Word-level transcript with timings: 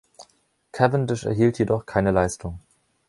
Cavendish 0.73 1.25
erhielt 1.25 1.59
jedoch 1.59 1.85
keine 1.85 2.09
Leistung. 2.09 2.57